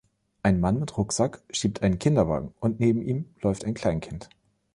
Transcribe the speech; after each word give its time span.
Ein 0.41 0.59
Mann 0.59 0.79
mit 0.79 0.97
Rucksack 0.97 1.43
schiebt 1.51 1.83
einen 1.83 1.99
Kinderwagen, 1.99 2.55
und 2.59 2.79
neben 2.79 3.03
ihm 3.03 3.25
läuft 3.39 3.63
ein 3.65 3.75
Kleinkind. 3.75 4.29